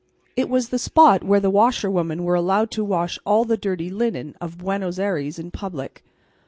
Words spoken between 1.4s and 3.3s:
washerwomen were allowed to wash